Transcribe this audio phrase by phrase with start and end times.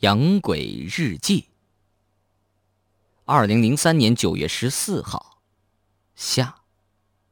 [0.00, 1.46] 养鬼日记。
[3.24, 5.40] 二零零三年九月十四号，
[6.14, 6.64] 下，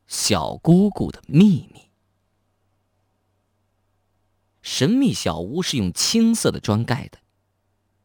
[0.07, 1.91] 小姑姑的秘密。
[4.63, 7.19] 神秘小屋是用青色的砖盖的，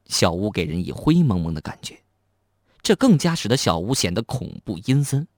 [0.08, 2.04] 小屋给人以灰蒙蒙的感觉，
[2.82, 5.30] 这更加使得小屋显得恐怖阴森。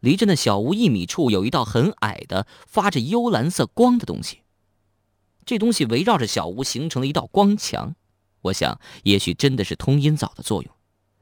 [0.00, 4.42] 离着那小屋一米处，有一道很矮的、发着幽蓝色光的东西。
[5.46, 7.94] 这东西围绕着小屋形成了一道光墙，
[8.42, 10.74] 我想也许真的是通阴藻的作用。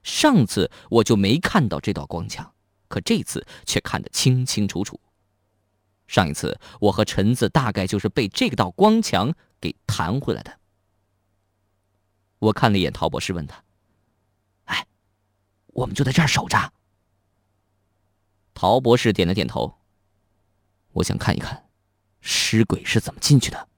[0.03, 2.55] 上次我就没看到这道光墙，
[2.89, 4.99] 可这次却看得清清楚楚。
[6.07, 10.59] 上一次我和陈子大概就是被这道光墙给弹回来的。
[12.39, 13.63] 我看了一眼陶博士，问他
[14.65, 14.87] ：“哎，
[15.69, 16.73] 我们就在这儿守着？”
[18.55, 19.79] 陶博士点了点头。
[20.93, 21.69] 我想看一看，
[22.21, 23.69] 尸鬼是怎么进去的。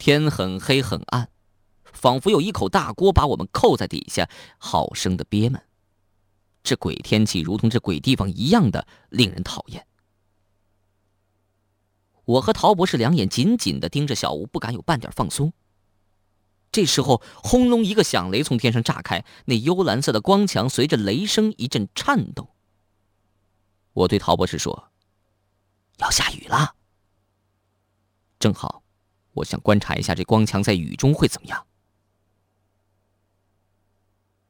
[0.00, 1.28] 天很黑很暗，
[1.84, 5.62] 仿佛有一口大锅把我们扣在底下，好生的憋闷。
[6.62, 9.86] 这鬼天气如同这鬼地方一样的令人讨厌。
[12.24, 15.52] 我和陶博士两眼紧紧的盯着小屋，不敢有半点放松。
[16.72, 22.48] 这时候，轰隆一个响雷从天上炸开，那幽蓝色的光墙随着雷声一阵颤动。
[23.92, 24.90] 我对陶博士说
[26.00, 26.76] ：“要下雨了。”
[28.40, 28.82] 正好。
[29.40, 31.66] 我想观察一下这光墙在雨中会怎么样。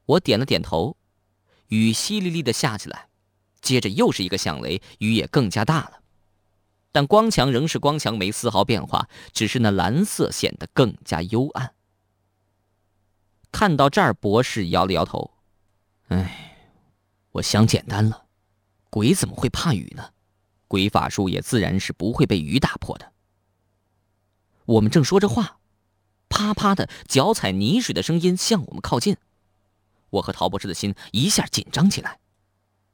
[0.05, 0.97] 我点了点头，
[1.67, 3.07] 雨淅沥沥的下起来，
[3.61, 6.01] 接着又是一个响雷，雨也更加大了。
[6.91, 11.73] 但光墙仍是光墙，没丝毫变化，只是那蓝色显得更加幽暗。
[13.51, 15.31] 看到这儿，博士摇了摇头
[16.09, 16.57] ：“哎，
[17.31, 18.25] 我想简单了，
[18.89, 20.11] 鬼怎么会怕雨呢？
[20.67, 23.13] 鬼法术也自然是不会被雨打破的。”
[24.71, 25.59] 我们正说着话，
[26.29, 29.17] 啪啪的脚踩泥水的声音向我们靠近，
[30.11, 32.19] 我和陶博士的心一下紧张起来。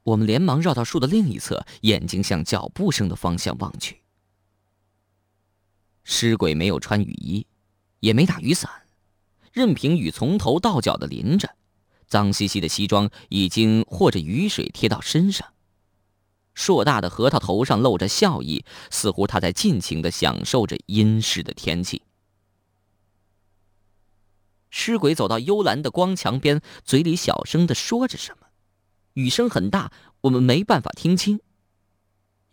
[0.03, 4.01] 我们连忙绕到树的另一侧，眼睛向脚步声的方向望去。
[6.03, 7.45] 尸鬼没有穿雨衣，
[7.99, 8.88] 也没打雨伞，
[9.51, 11.55] 任凭雨从头到脚的淋着，
[12.07, 15.53] 脏兮兮的西装已经和着雨水贴到身上。
[16.57, 22.01] 硕大的核桃头上露着笑意，似乎他在尽情的享受着阴湿的天气。
[24.72, 28.47] 尸鬼走到幽蓝的光墙边，嘴里小声的说着什么，
[29.13, 29.91] 雨声很大，
[30.22, 31.40] 我们没办法听清。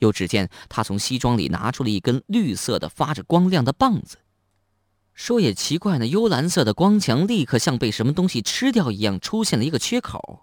[0.00, 4.18] 又只见他从西装里拿出了一根绿色的、发着光亮的棒子。
[5.14, 10.42] 说也奇怪，那幽蓝色的光墙立刻像被什么东西吃掉一样，出现了一个缺口。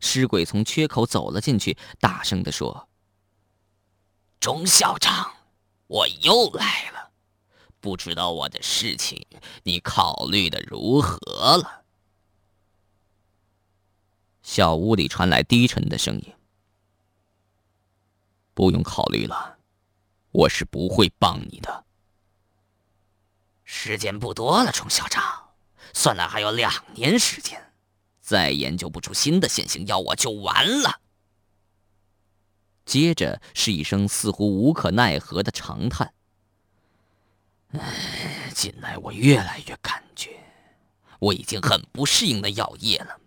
[0.00, 2.88] 尸鬼从缺口走了进去，大声的说
[4.40, 5.32] ：“钟校长，
[5.86, 7.10] 我又来了，
[7.80, 9.26] 不知道我的事情
[9.64, 11.18] 你考虑的如何
[11.56, 11.84] 了？”
[14.42, 16.32] 小屋里传来低沉的声音
[18.54, 19.58] ：“不用考虑了，
[20.30, 21.84] 我是不会帮你的。
[23.64, 25.50] 时间不多了，钟校长，
[25.92, 27.62] 算来还有两年时间。”
[28.28, 31.00] 再研究不出新的现行药，我就完了。
[32.84, 36.12] 接着是一声似乎无可奈何的长叹。
[37.68, 40.38] 唉，近来我越来越感觉，
[41.18, 43.18] 我已经很不适应那药液了，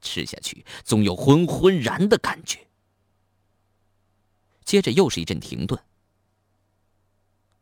[0.00, 2.68] 吃下去总有昏昏然的感觉。
[4.64, 5.82] 接着又是一阵停顿。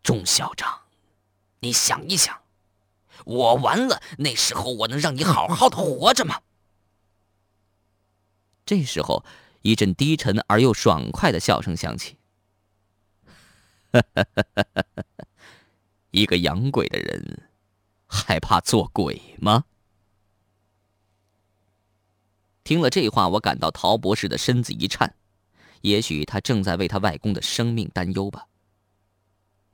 [0.02, 0.82] 钟校长，
[1.60, 2.41] 你想一想。
[3.24, 6.40] 我完了，那时候我能让你好好的活着吗？
[8.64, 9.24] 这时候，
[9.62, 12.16] 一阵低沉而又爽快的笑声响起。
[16.12, 17.48] 一个养鬼的人，
[18.06, 19.64] 害怕做鬼吗？
[22.64, 25.16] 听了这话，我感到陶博士的身子一颤，
[25.80, 28.46] 也许他正在为他外公的生命担忧吧。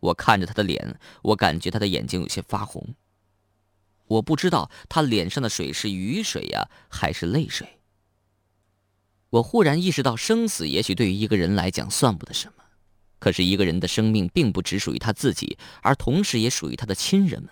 [0.01, 2.95] 我看着他的脸，我感觉他的眼睛有些发红。
[4.09, 7.79] 我不知道他脸上的水是雨水呀，还是泪水。
[9.31, 12.65] 我忽然意识到，生死也许对于一个人来讲算不得什么，
[13.19, 17.51] 可是一个人的生命并不只属于他自己，而同时也属于他的亲人们。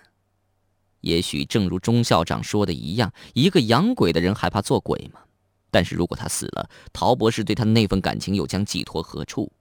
[1.03, 5.20] 也许正如钟校长说的一样，一个养鬼的人害怕做鬼吗？
[5.70, 9.52] 但是如果他死了，陶博士对他的那份感情又将寄托何处？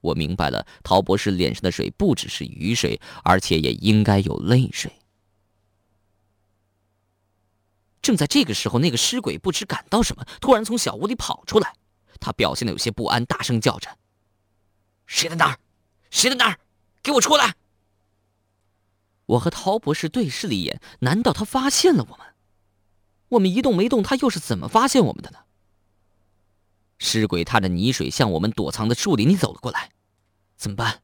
[0.00, 4.92] 我明白了，陶博士脸上的水不只是雨水，而且也应该有泪水。
[8.02, 11.74] 正在这个时候，那个尸鬼不知感到什么，突然从小屋里跑出来。
[12.20, 13.96] 他表现的有些不安，大声叫着
[15.06, 15.58] ：“谁在那儿？
[16.10, 16.58] 谁在那儿？
[17.02, 17.54] 给我出来！”
[19.26, 22.26] 我和陶博士对视了一眼，难道他发现了我们？
[23.30, 25.38] 我们一动没动，他又是怎么发现我们的呢？
[26.98, 29.90] 尸鬼踏着泥水向我们躲藏的树林里走了过来，
[30.56, 31.02] 怎么办？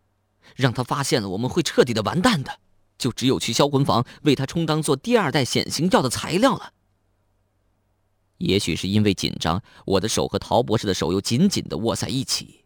[0.54, 2.60] 让他发现了，我们会彻底的完蛋的。
[2.96, 6.72] 就只有去销魂房为他充当做第二代显形药的材料了。
[8.38, 12.64] 也许是因为紧张，我的手和陶博士的手又紧紧的握在一起。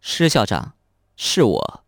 [0.00, 0.74] 施校长，
[1.16, 1.84] 是我。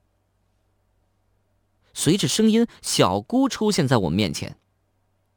[1.94, 4.58] 随着声音，小姑出现在我面前，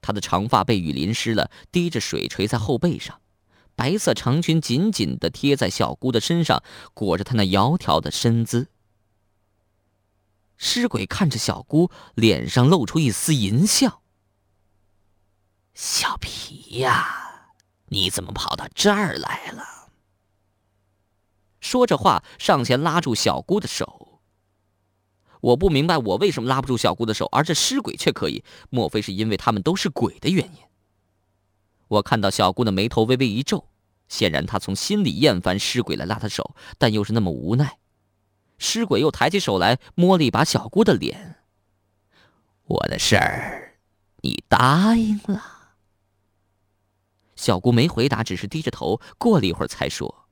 [0.02, 3.22] 她的长发被雨淋湿了，滴着水垂在后背上，
[3.76, 6.64] 白色长裙紧紧的贴在小姑的身上，
[6.94, 8.70] 裹着她那窈窕的身姿。
[10.58, 14.01] 尸鬼看着小姑，脸上露出一丝淫笑。
[15.74, 17.54] 小皮呀，
[17.88, 19.90] 你怎么跑到这儿来了？
[21.60, 24.20] 说着话，上前拉住小姑的手。
[25.42, 28.44] 我不明白我为什么拉不住小姑的手，而这尸鬼却可以。
[28.70, 30.62] 莫非是因为他们都是鬼的原因？
[31.88, 33.68] 我看到小姑的眉头微微一皱，
[34.08, 37.80] 显然她从心里厌烦尸鬼来拉她手，但又是那么无奈。
[38.60, 41.38] 尸鬼又抬起手来摸了一把小姑的脸。
[42.66, 43.80] 我的事儿，
[44.22, 45.61] 你答应了？
[47.42, 49.02] 小姑没回答，只是低着头。
[49.18, 50.28] 过了一会儿才说：“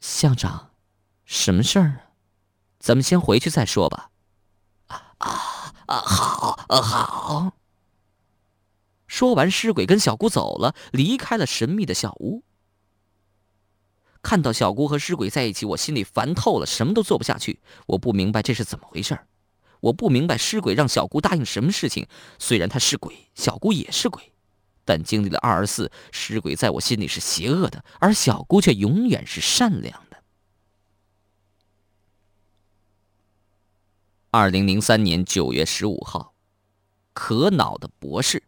[0.00, 0.72] 校长，
[1.24, 2.00] 什么事儿啊？”
[2.78, 4.10] 咱们先回去再说吧。
[4.88, 5.30] 啊啊
[5.86, 5.96] 啊！
[6.02, 7.52] 好，好。
[9.06, 12.44] 说完，尸鬼跟小姑走了，离开了神秘的小屋。
[14.20, 17.62] 看到小姑和尸鬼在一起，我心里烦透了，什么都做不下去。
[17.86, 19.18] 我不明白这是怎么回事
[19.80, 22.06] 我不明白尸鬼让小姑答应什么事情。
[22.38, 24.34] 虽然他是鬼，小姑也是鬼，
[24.86, 30.22] 但经历了二十四，尸鬼在我心里是邪恶的，而小姑却永远是善良的。
[34.30, 36.34] 二零零三年九月十五号，
[37.12, 38.44] 可恼的博士。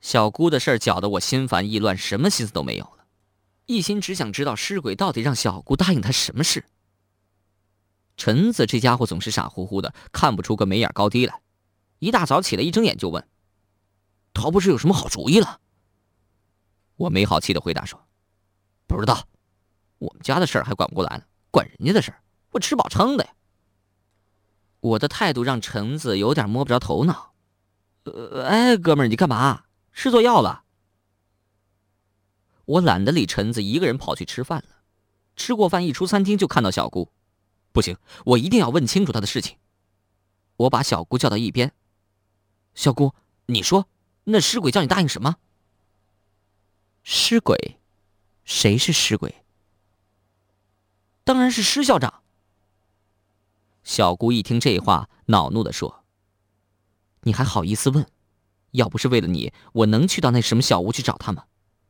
[0.00, 3.06] 小姑的事儿搅得我心烦意乱，什么心思都没有了，
[3.66, 6.64] 一心只想知道尸鬼到底让小姑答应他什么事。
[8.16, 11.40] 陈子这家伙总是傻乎乎的，看不出个眉眼高低来。
[12.00, 13.26] 一大早起来，一睁眼就问
[14.32, 15.60] ：“陶博士有什么好主意了？”
[16.96, 18.06] 我没好气的回答说
[18.86, 19.26] ：“不知道，
[19.98, 23.32] 我们家的事儿还管不过来呢，管人家的事儿。”我吃饱撑的呀。
[24.80, 27.32] 我的态度让橙子有点摸不着头脑。
[28.04, 29.64] 呃，哎，哥们儿，你干嘛？
[29.92, 30.64] 吃错药了？
[32.64, 34.82] 我懒得理橙子，一个人跑去吃饭了。
[35.34, 37.10] 吃过饭，一出餐厅就看到小姑。
[37.72, 37.96] 不行，
[38.26, 39.56] 我一定要问清楚她的事情。
[40.56, 41.72] 我把小姑叫到一边。
[42.74, 43.14] 小姑，
[43.46, 43.88] 你说，
[44.24, 45.36] 那尸鬼叫你答应什么？
[47.02, 47.78] 尸鬼？
[48.44, 49.44] 谁是尸鬼？
[51.24, 52.22] 当然是施校长。
[53.82, 56.04] 小姑一听这话，恼怒的说
[57.22, 58.06] ：“你还好意思问？
[58.72, 61.46] 要不是为了你，我能去到那什么小屋去找他吗？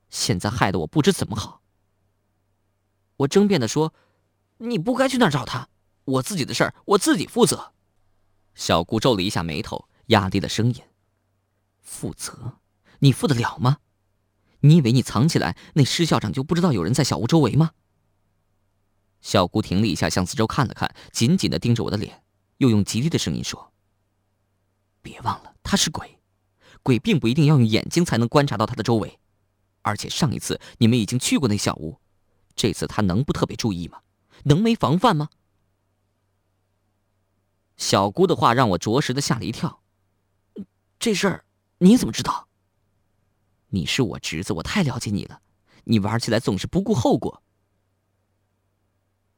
[0.08, 1.60] 现在害得我不知怎么好。”
[3.18, 3.92] 我争辩的说
[4.58, 5.68] ：“你不该去那儿找他，
[6.04, 7.72] 我自己的事儿我自己负责。”
[8.54, 10.82] 小姑皱了一下眉头，压低了声音
[11.82, 12.58] ：“负责？
[13.00, 13.78] 你负得了吗？
[14.60, 17.72] 你以为你藏起来，那施校长就不知道有人在小屋周围吗？”
[19.20, 22.24] 小姑停了一下，向四周看了看，紧紧的盯着我的脸，
[22.58, 23.72] 又用极低的声音说
[25.02, 26.18] ：“别忘了，他是鬼，
[26.82, 29.18] 鬼并不一定要用眼睛才能观察到他的周围。
[29.82, 32.00] 而且上一次你们已经去过那小屋，
[32.54, 34.00] 这次他能不特别注意吗？
[34.44, 35.30] 能没防范吗？”
[37.76, 39.82] 小姑的话让我着实的吓了一跳。
[40.98, 41.44] 这事儿
[41.82, 42.46] 你怎么知道？
[43.70, 45.40] 你是我侄子，我太了解你了，
[45.84, 47.42] 你玩起来总是不顾后果。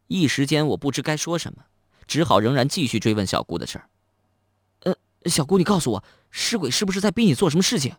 [0.08, 1.64] 一时间我不知该说什么，
[2.06, 3.88] 只好仍然继续追问小姑的事儿。
[4.80, 4.94] 呃，
[5.30, 7.96] 小姑，你告诉我，尸鬼是不是在逼你做什么事情？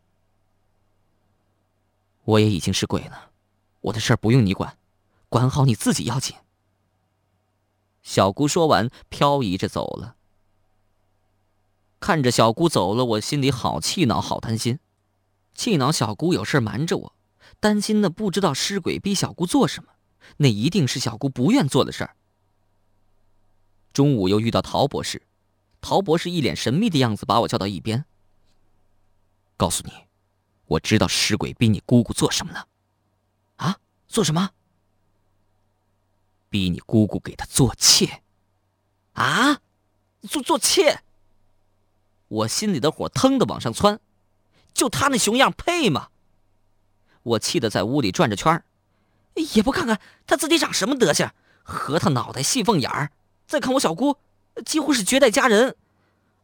[2.25, 3.32] 我也已经是鬼了，
[3.82, 4.78] 我的事儿不用你管，
[5.28, 6.36] 管好你自己要紧。
[8.04, 10.15] 小姑说完，漂移着走了。
[12.00, 14.80] 看着小姑走了，我心里好气恼，好担心，
[15.54, 17.16] 气恼小姑有事瞒着我，
[17.60, 19.92] 担心的不知道尸鬼逼小姑做什么。
[20.38, 22.16] 那一定是小姑不愿做的事儿。
[23.94, 25.22] 中午又遇到陶博士，
[25.82, 28.06] 陶博士一脸神秘的样子，把我叫到一边。
[29.56, 29.94] 告诉你，
[30.66, 32.68] 我知道尸鬼逼你姑姑做什么了。
[33.58, 33.78] 啊？
[34.08, 34.52] 做什么？
[36.50, 38.22] 逼你姑姑给他做妾。
[39.14, 39.62] 啊？
[40.28, 41.04] 做做妾？
[42.27, 44.00] 我心里的火腾的往上窜，
[44.74, 46.10] 就他那熊样配吗？
[47.24, 48.65] 我气得在屋里转着圈儿。
[49.53, 51.29] 也不看看他自己长什么德行，
[51.63, 53.12] 核桃脑袋细缝眼儿，
[53.46, 54.17] 再看我小姑，
[54.65, 55.75] 几乎是绝代佳人，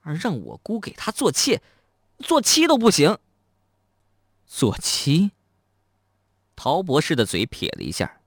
[0.01, 1.61] 而让我姑给他做妾，
[2.19, 3.17] 做妻都不行。
[4.45, 5.31] 做妻？
[6.55, 8.19] 陶博士的嘴撇了一下。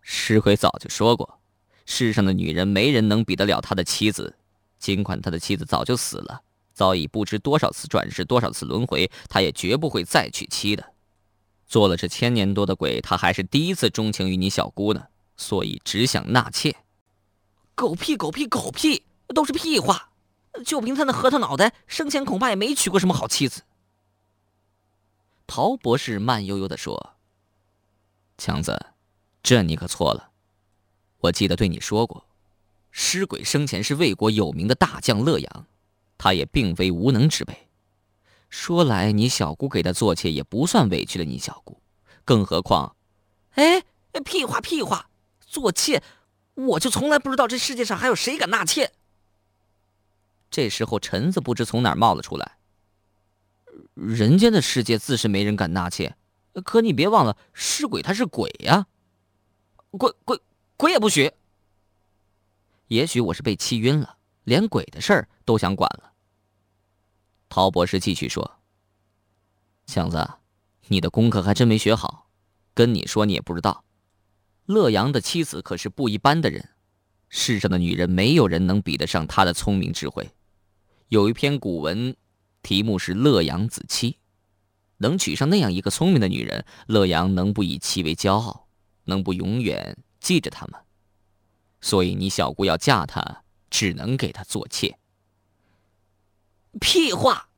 [0.00, 1.40] 石鬼早就说过，
[1.84, 4.36] 世上的女人没人能比得了他的妻子。
[4.78, 6.42] 尽管他的妻子早就死了，
[6.74, 10.92] 早已不知多少次转世，多少次轮回，他也绝不会再娶妻的。
[11.66, 16.76] 做了这千年多的鬼，他还是第一次钟情于你小姑呢，所以只想纳妾。
[17.74, 19.04] 狗屁狗屁狗屁，
[19.34, 20.10] 都是屁话！
[20.64, 23.62] 就凭他那核桃脑袋，生前恐怕也没娶过什么好妻子。
[25.46, 27.14] 陶博士慢悠悠地说
[28.38, 28.86] ：“强子。”
[29.42, 30.30] 这你可错了，
[31.18, 32.24] 我记得对你说过，
[32.90, 35.66] 尸鬼生前是魏国有名的大将乐阳，
[36.18, 37.68] 他也并非无能之辈。
[38.48, 41.80] 说来你小姑给他做妾也不算委屈了你小姑，
[42.24, 42.96] 更何况，
[43.52, 43.82] 哎，
[44.24, 46.02] 屁话屁话，做妾，
[46.54, 48.92] 我就从来不知道这世界上还有谁敢纳妾。
[50.50, 52.58] 这时候陈子不知从哪儿冒了出来，
[53.94, 56.16] 人间的世界自是没人敢纳妾，
[56.64, 58.86] 可你别忘了，尸鬼他是鬼呀。
[59.90, 60.40] 鬼鬼
[60.76, 61.32] 鬼也不许。
[62.86, 66.12] 也许我是被气晕了，连鬼的事儿都想管了。
[67.48, 68.58] 陶博士继续说
[69.86, 70.28] ：“强子，
[70.88, 72.28] 你的功课还真没学好，
[72.72, 73.84] 跟你说你也不知道。
[74.66, 76.70] 乐阳的妻子可是不一般的人，
[77.28, 80.30] 世上的女人没有人能比得上她的聪明智慧。
[81.08, 82.16] 有一篇古文，
[82.62, 84.12] 题目是《乐阳子妻》，
[84.98, 88.62] 能娶上那样一个聪明的女人，乐阳能不以其为骄傲？”
[89.06, 90.80] 能不永远记着她吗？
[91.82, 93.43] 所以你小姑要嫁他，
[93.74, 94.96] 只能给他做妾。
[96.80, 97.48] 屁话！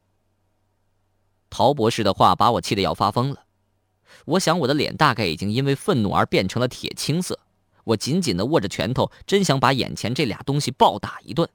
[1.50, 3.44] 陶博士的话把我气得要发疯了。
[4.24, 7.40] 我想我的脸大概已经因为愤怒而变成了铁青色。
[7.84, 11.50] 我紧紧的握着拳头，真想把眼前这俩东西暴打一顿。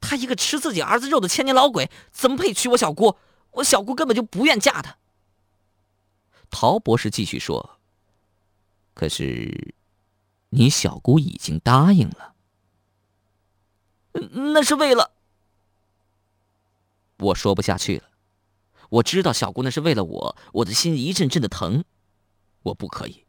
[0.00, 3.16] 他一个吃自己儿子肉的千年老鬼，怎么配娶我小姑？
[3.52, 4.96] 我小姑根本就不愿嫁他。
[6.50, 7.78] 陶博士继续说。
[8.94, 9.76] 可是，
[10.48, 12.34] 你小姑已经答应了。
[14.32, 15.12] 那是为了……
[17.18, 18.04] 我说不下去了。
[18.90, 21.84] 我知道小姑那是为了我，我的心一阵阵的疼。
[22.62, 23.24] 我不可以，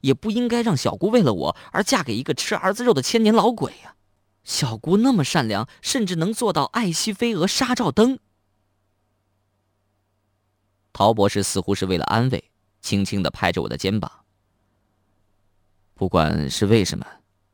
[0.00, 3.96] 也不应该让小姑为了我而嫁给一个吃儿子肉的千年老鬼呀！
[4.42, 8.18] 小姑那么善良，甚至能做到爱惜飞蛾杀照灯。
[10.92, 14.24] 陶博士似乎是为了安慰，轻轻的拍着我的肩膀。
[15.94, 17.06] 不管是为什么，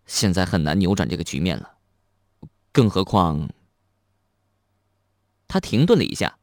[0.06, 1.76] 现在很难扭转这个局面了。
[2.72, 3.50] 更何况，
[5.48, 6.38] 他停顿了一下。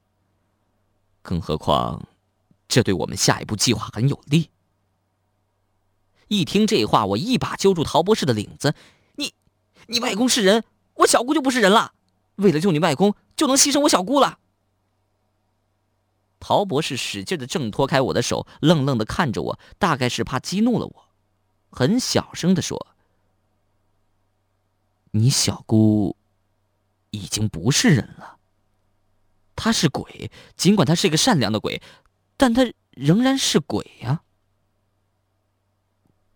[1.21, 2.07] 更何况，
[2.67, 4.49] 这对我们下一步计划很有利。
[6.27, 8.75] 一听这话，我一把揪住陶博士的领子
[9.15, 9.33] ：“你，
[9.87, 10.65] 你外公是人，
[10.95, 11.93] 我小姑就不是人了。
[12.35, 14.39] 为了救你外公，就能牺牲我小姑了？”
[16.41, 21.05] 陶博士使劲的挣脱开我的手，愣愣的看着我，大概是怕激怒了我。
[21.69, 22.87] 很小声的说
[25.11, 26.16] ：“你小姑
[27.17, 28.37] 已经不是人了，
[29.55, 30.31] 她是鬼。
[30.55, 31.81] 尽管她是一个善良的鬼，
[32.37, 34.21] 但她仍然是鬼呀。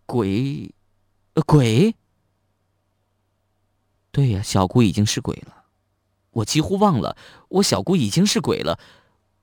[0.06, 0.74] 鬼，
[1.46, 1.94] 鬼。
[4.10, 5.64] 对呀，小姑已经是鬼了。
[6.32, 7.16] 我几乎忘了，
[7.48, 8.78] 我小姑已经是鬼了。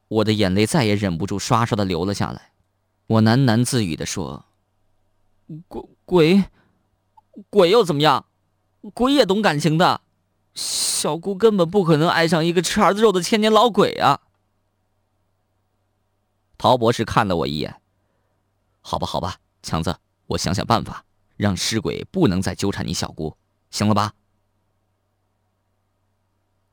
[0.08, 2.52] 我的眼泪再也忍不住刷刷的流了下来。
[3.08, 4.46] 我喃喃自语的说。”
[5.68, 6.44] 鬼鬼，
[7.50, 8.28] 鬼又怎么样？
[8.94, 10.02] 鬼也懂感情的。
[10.54, 14.22] 小姑根本不可能爱上一个吃儿子肉的千年老鬼啊！
[16.58, 17.82] 陶博士看了我一眼。
[18.82, 21.06] 好吧，好吧，强子，我想想办法，
[21.38, 23.38] 让尸鬼不能再纠缠你小姑，
[23.72, 24.14] 行了吧？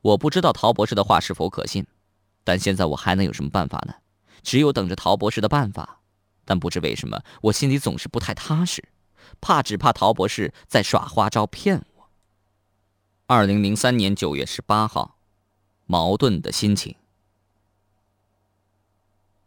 [0.01, 1.87] 我不知道陶博士的话是否可信，
[2.45, 3.95] 但现在我还能有什么办法呢？
[4.43, 6.01] 只有等着陶博士的办法。
[6.49, 8.89] 但不知为什么，我心里总是不太踏实，
[9.41, 11.96] 怕只怕陶博士在耍花招骗我。
[13.29, 15.17] 二零零三年九月十八号，
[15.87, 16.95] 矛盾的心情。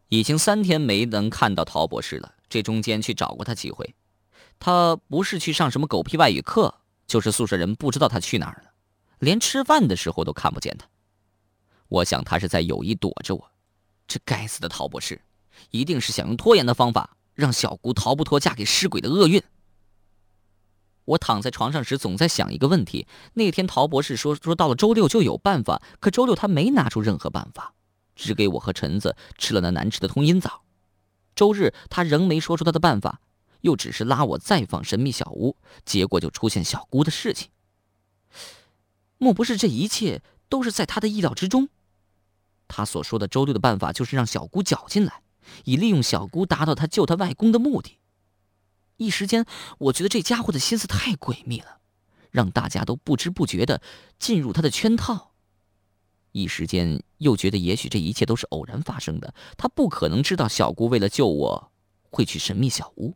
[0.10, 3.96] 已经三天没能看到陶博士了，这中间去找过他几回，
[4.60, 8.72] 他不是去上什么狗屁外语课，就是宿舍人不知道他去哪儿了，
[9.20, 10.86] 连吃饭的时候都看不见他。
[11.88, 13.52] 我想他是在有意躲着我，
[14.06, 15.22] 这该死的陶博士。
[15.72, 19.42] 一定是想用拖延的方法让小姑逃不脱嫁给尸鬼的厄运。
[21.10, 27.74] 我躺在床上时，总在想一个问题：那天陶博士说说到了周六就有办法，可周六他没拿出任何办法，
[28.16, 30.64] 只给我和陈子吃了那难吃的通阴枣。
[31.36, 33.22] 周日他仍没说出他的办法，
[33.62, 37.50] 又只是拉我再访神秘小屋，结果就出现小姑的事情。
[39.18, 41.70] 莫不是这一切都是在他的意料之中？
[42.68, 45.24] 他所说的周六的办法，就是让小姑搅进来，
[45.66, 47.98] 以利用小姑达到他救他外公的目的。
[49.00, 49.46] 一时间，
[49.78, 51.80] 我觉得这家伙的心思太诡秘了，
[52.32, 53.82] 让大家都不知不觉的
[54.20, 55.32] 进入他的圈套。
[56.34, 59.34] 一时间又觉得，也许这一切都是偶然发生的。
[59.58, 61.72] 他不可能知道小姑为了救我，
[62.10, 63.16] 会去神秘小屋。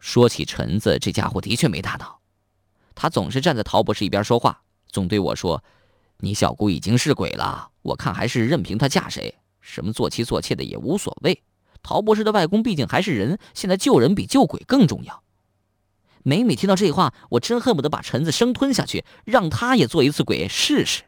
[0.00, 2.20] 说起陈子，这家伙的确没大脑，
[2.96, 5.62] 他总是站在陶博士一边说话，总对我说
[6.18, 11.40] ：“你小姑已经是鬼了，我看还是任凭她嫁谁，什么做妻做妾的也无所谓。
[11.82, 15.22] 陶博士的外公毕竟还是人，现在救人比救鬼更重要。”
[16.24, 21.02] 每每听到这话，我真恨不得把陈子生吞下去，让他也做一次鬼试试。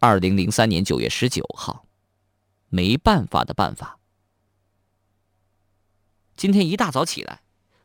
[0.00, 1.86] 二零零三年九月十九号，
[2.68, 4.00] 没办法的办法。
[6.36, 7.42] 今天一大早起来，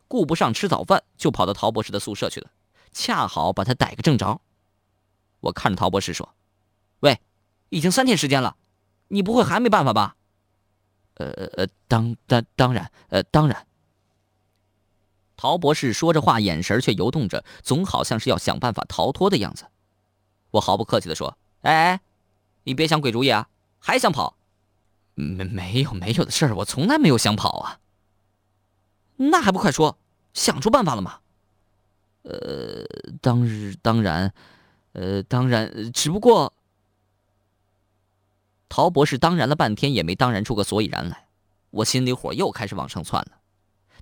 [0.08, 2.50] 顾不上吃早饭，就跑到陶博士的宿舍去了，
[2.90, 4.40] 恰好把他逮个正着。
[5.38, 6.34] 我看着陶博士说
[6.98, 7.20] ：“喂，
[7.68, 8.56] 已经三天时间了，
[9.10, 10.16] 你不会还没办法吧
[11.20, 11.26] ？”“呃
[11.56, 13.66] 呃，当当当然，呃当然。”
[15.36, 19.66] 陶博士说着话，眼神却游动着，总好像是要想办法逃脱的样子。
[20.52, 22.00] 我毫不客气地说：“哎哎，
[22.64, 23.48] 你别想鬼主意啊，
[23.78, 24.36] 还想跑？
[25.14, 27.80] 没没有没有的事儿，我从来没有想跑啊。”
[29.16, 29.98] 那还不快说，
[30.34, 31.20] 想出办法了吗？
[32.22, 32.84] 呃，
[33.22, 34.34] 当日当然，
[34.92, 36.52] 呃，当然，只不过，
[38.70, 41.28] 陶博士当然了半天也没当然出个所以然来，
[41.70, 43.40] 我心里火又开始往上窜了。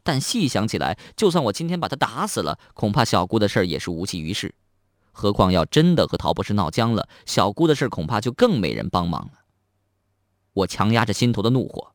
[0.04, 4.54] 但细想起来，就算我今天把他打死了，恐怕小姑的事儿也是无济于事。
[5.10, 9.32] 何况要真的和陶博士闹僵了，小姑的事恐怕就更没人帮忙了。
[10.52, 11.94] 我强压着心头的怒火。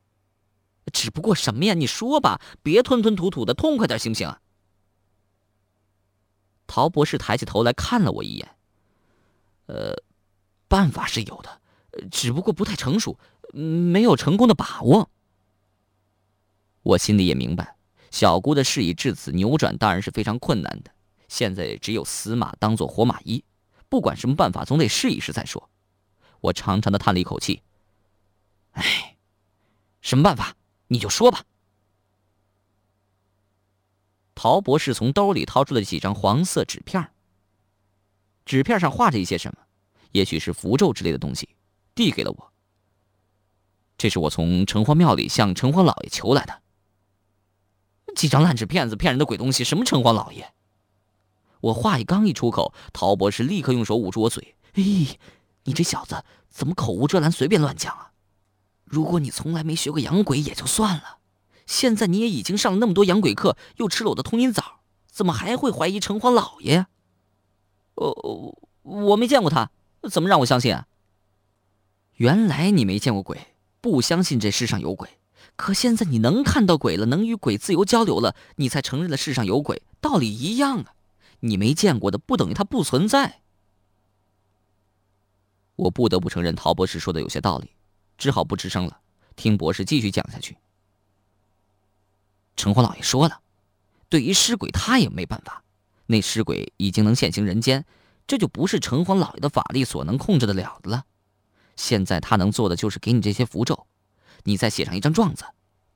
[0.92, 1.72] 只不过什么呀？
[1.72, 4.28] 你说吧，别吞吞吐吐的，痛快点行不行？
[4.28, 4.40] 啊
[6.66, 8.56] 陶博士抬起头来看了我一眼。
[9.66, 10.02] 呃，
[10.66, 11.60] 办法是有的，
[12.10, 13.18] 只不过不太成熟，
[13.52, 15.10] 没有成功的把握。
[16.82, 17.76] 我心里也明白，
[18.10, 20.90] 小姑的事已至此，扭转当然是非常困难的。
[21.28, 23.42] 现在只有死马当做活马医，
[23.88, 25.70] 不管什么办法，总得试一试再说。
[26.40, 27.62] 我长长的叹了一口气。
[28.72, 29.16] 哎，
[30.00, 30.56] 什么办法？
[30.88, 31.44] 你就说吧。
[34.34, 37.10] 陶博士从兜里掏出了几张黄色纸片
[38.44, 39.58] 纸片上画着一些什么，
[40.12, 41.48] 也许是符咒之类的东西，
[41.94, 42.52] 递给了我。
[43.96, 46.62] 这是我从城隍庙里向城隍老爷求来的。
[48.16, 49.64] 几张烂纸片子，骗人的鬼东西！
[49.64, 50.52] 什么城隍老爷？
[51.60, 55.14] 我话一刚一出口，陶博士立刻用手捂住我嘴：“咦，
[55.64, 58.12] 你这小子怎么口无遮拦，随便乱讲啊？”
[58.84, 61.18] 如果你从来没学过养鬼也就算了，
[61.66, 64.80] 现在你也已经上了那么多养鬼课，又吃了我的通阴枣，
[65.10, 66.88] 怎么还会怀疑城隍老爷呀？
[67.94, 69.70] 哦，我没见过他，
[70.10, 70.86] 怎么让我相信啊？
[72.16, 73.48] 原来你没见过鬼，
[73.80, 75.08] 不相信这世上有鬼，
[75.56, 80.94] 可现在你能看到鬼了，能与鬼自由交流了，你才承认了世上有鬼，道理一样啊。
[81.40, 83.40] 你没见过的不等于它不存在。
[85.76, 87.70] 我不得不承认陶博士说的有些道理。
[88.16, 89.00] 只好不吱声了，
[89.34, 90.56] 听博士继续讲下去。
[92.54, 93.40] 城隍老爷说了，
[94.08, 95.64] 对于尸鬼他也没办法，
[96.06, 97.84] 那尸鬼已经能现形人间，
[98.28, 101.04] 这就不是城隍老爷的法力所能控制得了的了。
[101.76, 103.86] 现在他能做的就是给你这些符咒，
[104.44, 105.44] 你再写上一张状子，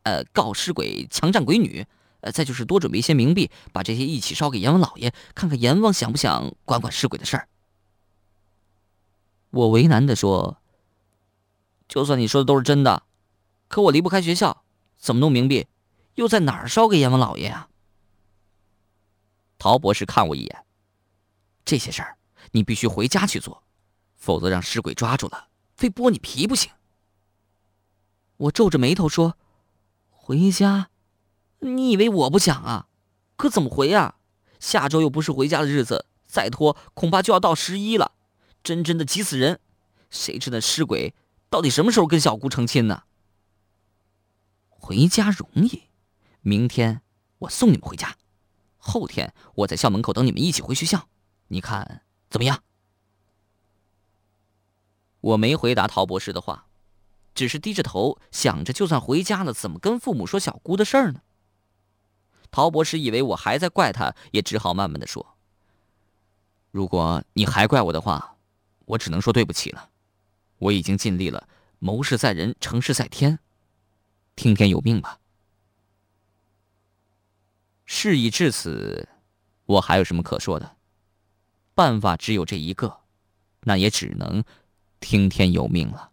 [0.03, 1.87] 呃，告尸鬼强占鬼女，
[2.21, 7.49] 呃，再就是多准备一些冥币，把这些一起烧给阎王老爷，看看阎王想不想管管尸鬼的事儿。
[9.51, 10.59] 我为难的说。
[11.89, 13.05] 就算你说的都是真的，
[13.67, 14.63] 可我离不开学校，
[14.99, 15.69] 怎么弄冥币？
[16.17, 17.71] 又在哪儿烧给阎王老爷啊？
[19.59, 20.65] 陶博士看我一眼，
[21.65, 22.19] 这些事儿
[22.51, 23.63] 你必须回家去做，
[24.17, 25.48] 否则让尸鬼抓住了，
[25.79, 26.73] 非剥你皮不行。
[28.37, 29.39] 我皱着眉头说
[30.11, 30.91] ：“回家？
[31.61, 32.89] 你以为我不想啊？
[33.37, 34.17] 可怎么回啊？
[34.59, 38.11] 下周又不是回家的日子，再拖恐怕就要到十一了，
[38.65, 39.61] 真真的急死人！
[40.11, 41.15] 谁知那尸鬼……”
[41.49, 43.05] 到底什么时候跟小姑成亲呢？
[44.69, 45.85] 回家容易，
[46.41, 47.03] 明天
[47.39, 48.17] 我送你们回家，
[48.77, 51.09] 后天我在校门口等你们一起回学校，
[51.47, 52.65] 你看怎么样？
[55.21, 56.67] 我没回答陶博士的话，
[57.35, 61.23] 只是低着头想着，就算回家了，怎么跟父母说小姑的事儿呢？
[62.51, 65.37] 陶博士以为我还在怪他，也只好慢慢的说
[66.71, 68.37] ：“如果你还怪我的话，
[68.87, 69.91] 我只能说对不起了。”
[70.59, 73.39] 我已经尽力了，谋事在人，成事在天，
[74.35, 75.21] 听天由命吧。
[77.85, 79.09] 事已至此，
[79.67, 80.77] 我还有什么可说的？
[81.75, 83.03] 办法只有这一个，
[83.61, 84.43] 那也只能
[85.01, 86.08] 听天由命了。